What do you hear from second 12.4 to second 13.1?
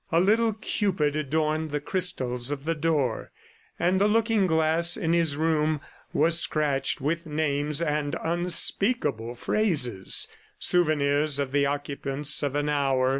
of an hour